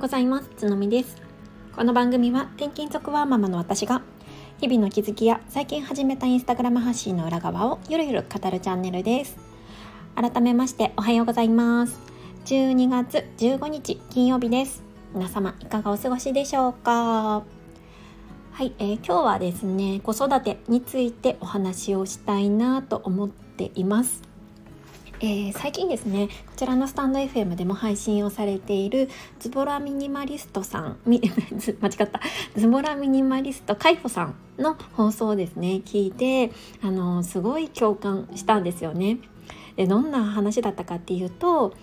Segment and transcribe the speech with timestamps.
[0.00, 0.48] うございます。
[0.56, 1.14] つのみです。
[1.76, 4.00] この番組は転勤族ワーママの私が
[4.58, 9.36] 日々の気づきや最近始めたインスタグラム発信の裏側をゆるゆる語るチャンネルです。
[10.14, 12.00] 改めましておはようございます。
[12.46, 14.82] 12月15日金曜日です。
[15.12, 17.42] 皆様いかがお過ごしでしょうか？
[18.52, 24.22] はい、えー、今日はですね子育てについてお話をしたいなと思っています。
[25.22, 32.20] えー、最近ですねこちらのスタンド FM でも配信をされているズボラミニマリストさん 間違った
[32.56, 36.52] ズボラミニマリストカイさんの放送をですね聞いて
[36.82, 39.18] あのすごい共感したんですよね。
[39.76, 41.74] でどんな話だったかっていうと,、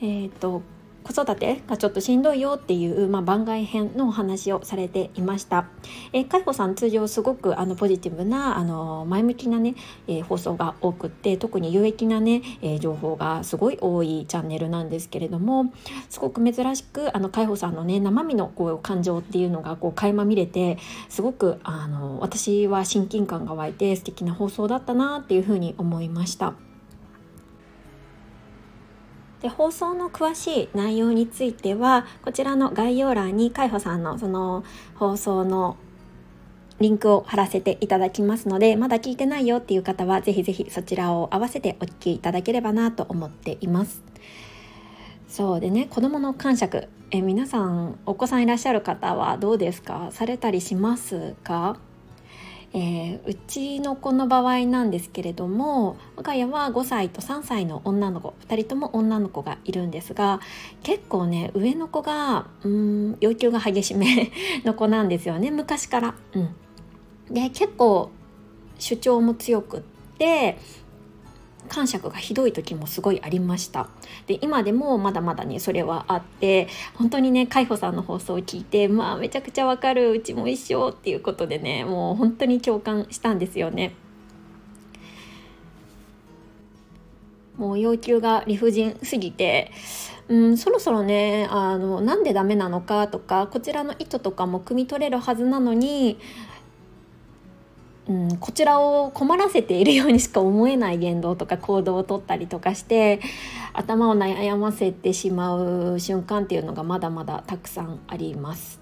[0.00, 0.62] えーと
[1.10, 5.66] 子育てがちょっとしんどいよっていう、まあ、番外編のお話をされていました。
[6.12, 9.74] えー、かいほさん通常すごくあのポジティブなあの前向きなね、
[10.06, 15.72] えー、放送が多くって特に有益なね、えー、情報がすごい多いチャンネルなんですけれども
[16.08, 26.54] すごく珍しくあのかいほさんのね生身のこう感情っていうのがこう垣間見れてすごくあの私は親近感が湧いて素敵な放送だったなっていうふうに思いました。
[29.42, 34.64] で放送の詳しい内容についてはこちらの概要欄に海保さんのその
[34.96, 35.76] 放送の
[36.78, 44.02] リンクを貼らせていただきますのでまだ聞いてないよっていう方はぜひぜひそちらを合わせてお聞きいただければなと思っています。
[45.28, 46.88] そうでね子どもの感触。
[47.10, 50.08] え皆さんお子さんいらっしゃる方はどうですか？
[50.10, 51.78] されたりしますか？
[52.72, 60.40] えー、うちの子の場合なんですけれども我が家は5歳と3歳の女の子2人とも女の子がいるんですが
[60.84, 64.30] 結構ね上の子がうん要求が激しめ
[64.64, 66.14] の子なんですよね昔から。
[66.34, 66.54] うん、
[67.34, 68.10] で結構
[68.78, 69.80] 主張も強くっ
[70.18, 70.58] て
[71.70, 73.88] 感触がひどい時もすごいありました。
[74.26, 83.94] で今でもまだまだねそれはあって本当にね海保さんの放送を聞いてまあめちゃくちゃわかるうちも一緒っていうことでねもう本当に共感したんですよね。
[87.56, 89.70] もう要求が理不尽すぎて
[90.30, 96.20] うん、そろそろねあのなんでダメなのかとかこちらの意図とかも汲み取れるはずなのに
[98.10, 103.20] うん、こちらを困らせているようにしか思えない言動とか行動をとったりとかして
[103.72, 105.54] 頭を悩ませてしま
[105.94, 108.80] う瞬間っていうのがまだまだたくさんあります。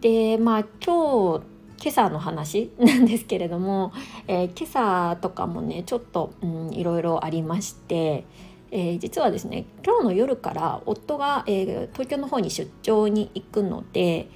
[0.00, 1.44] でまあ今日
[1.82, 3.92] 今朝の話なんですけれども、
[4.26, 8.24] えー、今朝とかもねちょっと、うん、いろいろありまして、
[8.70, 14.30] えー、実はですね今日の夜から夫が、えー、東京の方に出張に行くので、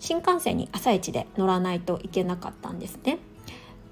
[0.00, 3.18] 新幹線に朝一で乗らないといけなかったんですね。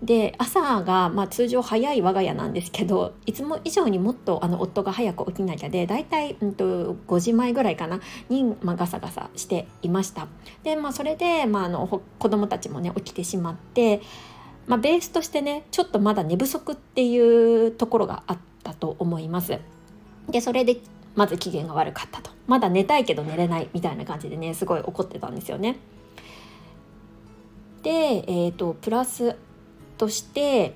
[0.03, 10.29] で朝が、まあ、通常早い我が家なんですけどいつも以上にもっとあの夫が早く起きなきゃでだいたい、うんと、5時前ぐらいかなに、まあ、ガサガサしていました。
[10.63, 14.01] で、まあ、それで、まあ、あの子供たちもね起きてしまって、
[14.69, 19.59] まあ、ベースとしてねちょっとまだ寝不足っていうところがあったと思います。
[20.29, 20.77] でそれで
[21.17, 22.31] まず機嫌が悪かったと。
[22.47, 25.77] まだ寝たいけど寝れないみたいな感じでねすごい怒ってたんですよね。
[27.83, 29.37] で、えーと、プラス
[29.97, 30.75] として、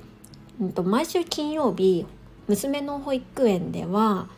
[0.61, 2.07] うんと、毎週金曜日
[2.49, 4.29] 娘の保育園では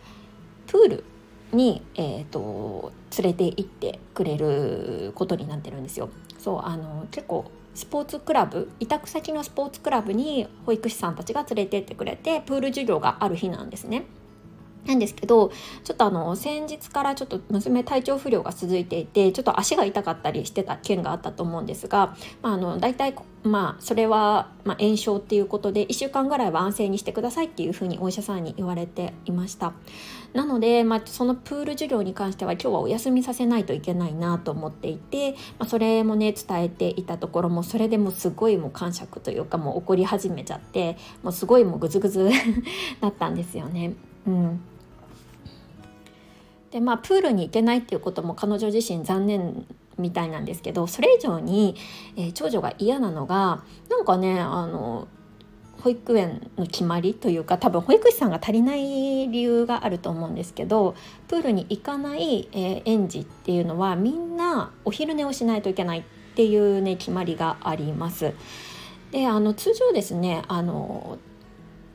[0.66, 1.04] プール
[1.52, 6.08] に、えーと、連れて行ってくれることになってるんですよ。
[6.38, 14.04] そうあの結構スポーツクラブ委託先のスポーツクラブに保育士さんたちが連れてってくれてプール授業がある日なんですね。
[14.86, 15.50] なんですけど
[15.84, 29.74] ちょっとあの先日からちょっと娘体調不良が続いていてちょっと足が痛かったりしてた件があったと思うんですが、まあ、あの大体まあそれは、まあ、炎症っていうことで1週間ぐらいは安静にしてくださいっていうふうにお医者さんに言われていました
[30.32, 42.30] なので、まあ、そのプール授業に関しては今日はお休みさせないといけないなと思っていて、まあ、それもね伝えていたところもそれでもすごいもう感触というかもう怒り始めちゃってもうすごいもうグズグズ
[43.00, 43.94] だったんですよね。
[44.26, 44.60] うん
[46.74, 49.64] でまあプールに行けないっていうことも彼女自身残念
[49.96, 51.76] みたいなんですけどそれ以上に、
[52.16, 55.06] えー、長女が嫌なのがなんかねあの
[55.82, 60.96] 保育園の決まりというか多分保育士さんが足りない理由があると思うんですけど
[61.28, 66.02] プールに行かない、えー、園児っていうのはみんなお昼寝をしないといけないっ
[66.34, 68.34] ていうね決まりがあります。
[69.12, 71.18] であの通常ですねあの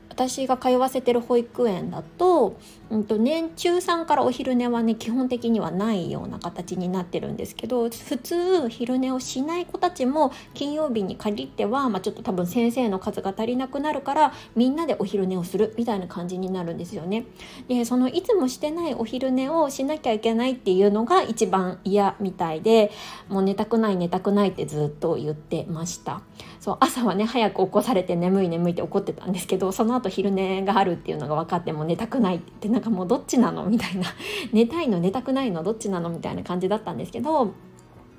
[0.08, 2.58] 私が通わせてる保育園だと,、
[2.90, 17.26] うんと、年中3からお昼寝はね基本的にはないような形になってるんですけど普通昼寝をしない子たちも金曜日に限っては、まあ、ちょっと多分先生の数が足りなくなるからみんなでお昼寝をするみたいな感じになるんですよね。
[17.68, 22.90] でそのいつもしてないお昼寝をしなきゃいけないっていうのが一番嫌みたいで
[23.28, 26.22] もう寝たくない寝たくないってずっと言ってました。
[26.58, 33.66] そう朝はね早く起こされて眠い眠いって怒ってたんですけどその後昼寝があるっていうのが分かっても寝たくないってなんかもうどっちなの？
[33.66, 34.06] みたいな
[34.52, 36.08] 寝たいの寝たくないのどっちなの？
[36.08, 37.52] みたいな感じだったんですけど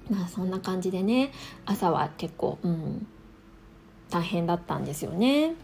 [0.10, 1.32] まあそんな感じでね
[1.66, 3.08] 朝は結構うん
[4.12, 5.56] 大変だったんですよね。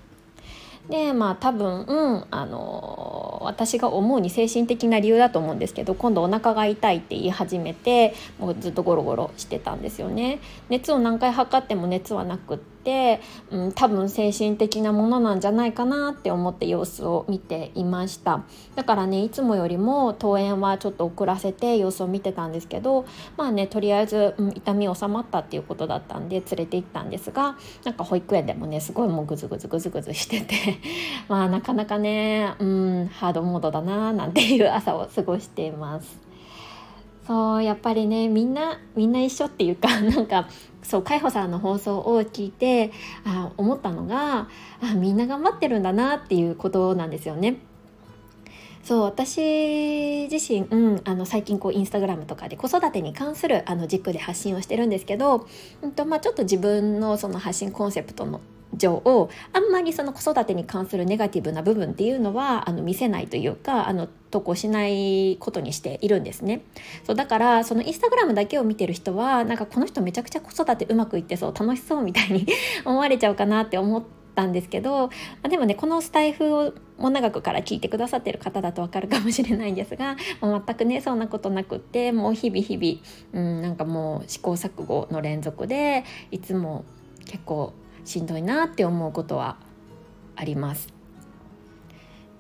[0.90, 10.40] でまあ多分、うん、あの私が思うに精神的な理由だと思うんですけど今度お腹が痛いって言い始めてもうずっとゴロゴロしてたんですよね。
[10.70, 12.58] 熱を何回測っても熱はなくっ
[12.88, 13.20] て、
[13.52, 18.46] うん、多分精神的なものなんじゃないかなって思って様子を見ていました
[18.76, 23.06] だからねいつもよりも登園はちょっと遅らせて様子を見てたんですけど
[23.36, 30.56] まあねとりあえず、うん、痛み収まったっていうことだったんで連れて行ったんですがなんか保育園でもねすごいもうグズグズグズグズしてて
[31.28, 36.27] まあなかなかね、うん、ハードモードだななんていう朝を過ごしています。
[37.28, 40.48] そうやっぱりねみんなみんな一緒っていうか なんか
[40.82, 42.94] そう海保さんの放送を聞いて
[43.26, 44.48] あ思ったのが
[44.82, 47.58] あみんな頑張ってるんだなっていうことなんですよね。
[48.82, 55.46] そう私自身、うん、あの最近こうインスタグラムとかで子育てに関するあの軸で発信をしてるんですけど、
[55.82, 58.40] うんとまあ、ちょっと自分のその発信コンセプトの
[58.76, 66.64] 上あんまりその子育てに関するネガティブな部分っていうのはあの見せないというかあの投稿しないことにしているんですね。
[67.06, 72.46] そうだからそのインスタグラムだけを見てる人はなんかこの人めちゃくちゃ子育てうまくいってそう楽しそうみたいに
[72.86, 74.04] 思われちゃうかなって思っ
[74.36, 75.10] たんですけど
[75.50, 86.86] でもねこのスタイフをも長くから聞いてくださってる方だとわかるかもしれないんですがもう全くねそんなことなくってもう日々日々、うん、なんかもう試行錯誤の連続でいつも
[87.26, 87.74] 結構
[88.08, 89.58] しんどいなって思うことは
[90.36, 90.88] あります。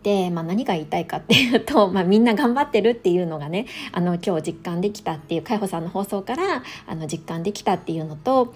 [0.03, 8.53] で、まあ、何が言いたいかっていうと、 まあ、みんな頑張ってるっていうのがねあの今日実感できたっていう海保さんの放送からあの実感できたっていうのと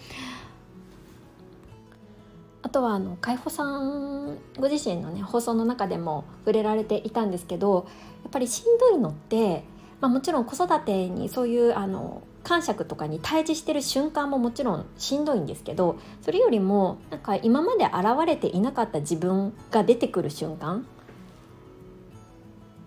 [2.61, 7.87] あとはあの海保さんご自身のね放送の中でも触れられていたんですけど
[8.23, 9.65] やっぱりしんどいのって、
[9.99, 20.85] まあ、もちろん子育てにそういうあの感触とかに対峙してる瞬間ももちろんしんどいんですけどそれよりもなんか今まで現れていなかった自分が出てくる瞬間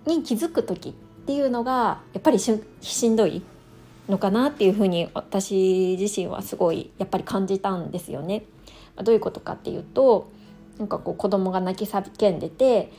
[0.07, 0.93] に気づく時っ
[1.27, 3.43] ていうのがやっぱりしんどい
[4.09, 8.45] のかなっていうふうに私自身はすごいやっぱり感じたんですよね。
[9.03, 10.31] どういうことかっていうと
[10.79, 12.93] なんかこう子供が泣き叫んでて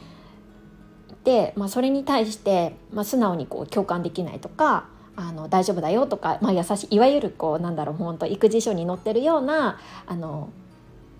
[1.24, 10.50] で、まあ、それに対して、まあ、素直にこう共感できないとかあの大丈夫だよとか、まあ、優しいいわゆるこうなんだろう本当育児書に載ってるようなあの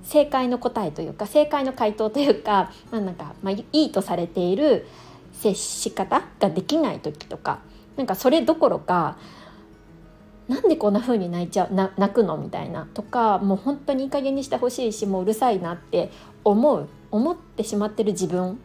[0.04, 4.86] 正解の答えというか正解の回答というか、なんか、まあ、いいとされている
[5.34, 7.60] 接し方ができない時とか
[7.98, 9.18] なんかそれどころか
[10.48, 16.12] なんでこんな風に泣いちゃう泣くのみたいなとかもう本当にいい加減にしてほしいしもううるさいなって
[16.44, 18.60] 思う思ってしまってる自分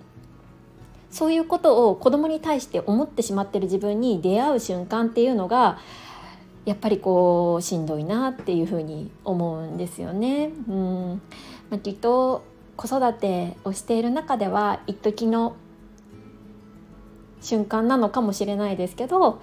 [1.10, 5.78] そういうことを子供に対して思ってしまってる自分に出会う瞬間っていうのが
[6.64, 10.50] やっぱりこうしんどいなっていうふうに思うんですよね。
[10.68, 11.22] うん
[11.70, 12.42] ま、きっと
[12.76, 15.56] 子育てをしている中では一時の
[17.40, 19.40] 瞬間なのかもしれないですけど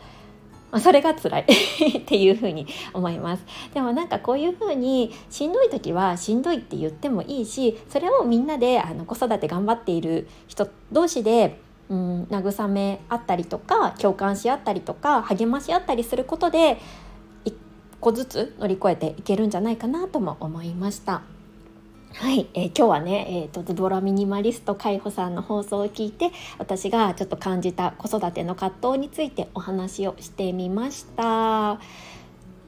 [0.72, 1.46] まあ、それが辛い
[2.00, 11.60] っていうふに思いますでもなんかこういうふうにしんどい時はしんどいって言ってもいいしそれをみんなであの子育て頑張っている人同士で
[11.90, 16.78] うん、慰め合ったりとか共感し合ったりとか励まし合ったりすることで
[17.46, 17.56] 一
[18.02, 21.22] 個ずつ乗り越えていけるんじゃないかなとも思いました。
[22.14, 31.80] はい、えー、今日はね、えーと、ズボラミニマリスト海保さんの放送を聞いて私がちょっと感じた子育ての葛藤についてお話をしてみました。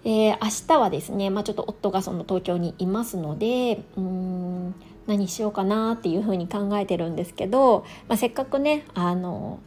[0.05, 4.75] えー、明日はですね、まあ、ちょっと夫がその東京にいますのでうん
[5.07, 9.59] 何しようかなっていうふうに考えてるんですけど、まあ、せっかくねあの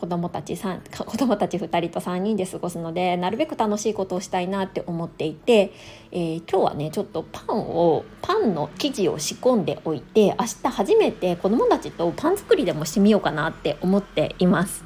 [0.00, 5.72] 子供たち3子供たち2人と3人で過ごすのでなるべく楽しいことをしたいなって思っていて、
[6.10, 14.84] えー、今日はねちょっとパンをパンの生地を仕込んでおいて明日初めて子供たちとパン作りでもしてみようかなって思っています。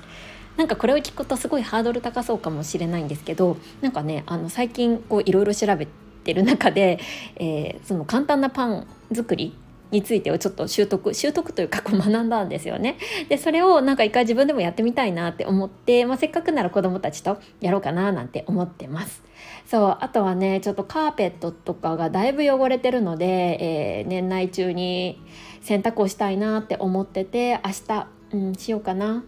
[0.57, 5.87] なんかこれを聞くとすごいハードル高そうかもしれないんですけどなんかねあの最近いろいろ調べ
[6.25, 7.01] てる中で、
[7.37, 9.57] えー、その簡単なパン作り
[9.91, 12.99] についてをちょっと習得習得というかこう学んだんですよね。
[13.29, 19.23] でそれをなんか一回自分でもやってみたいなって思って、まあ、せっかくなら子どもたちとやろうかななんて思ってます。
[19.67, 25.23] そうあとはねちょっとカーペットとかがだいぶ汚れてるので、えー、年内中に
[25.63, 29.23] 洗濯をしたいなって思ってて明日うん、しようかな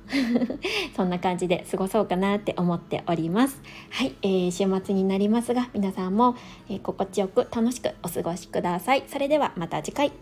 [0.97, 6.35] そんな感じで過ごそうかなって思っておりますはい、えー、週末になりますが皆さんも、
[6.69, 10.13] えー、心地よく楽しくお過ごしくださいそれではまた次回